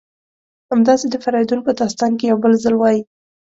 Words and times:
همداسې 0.71 1.05
د 1.09 1.15
فریدون 1.23 1.59
په 1.63 1.71
داستان 1.79 2.11
کې 2.19 2.25
یو 2.31 2.37
بل 2.43 2.53
ځل 2.63 2.75
وایي: 2.77 3.01